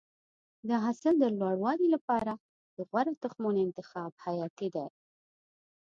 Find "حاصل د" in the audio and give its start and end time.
0.83-1.25